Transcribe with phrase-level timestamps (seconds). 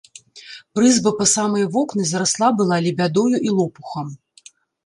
[0.77, 4.07] Прызба па самыя вокны зарасла была лебядою і лопухам.